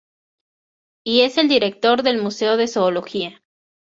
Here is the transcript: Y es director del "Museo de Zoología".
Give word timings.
Y 1.05 1.21
es 1.21 1.35
director 1.35 2.01
del 2.01 2.19
"Museo 2.19 2.57
de 2.57 2.67
Zoología". 2.67 3.43